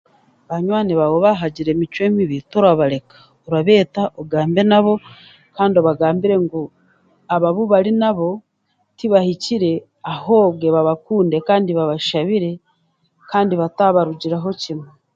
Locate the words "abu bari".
7.49-7.91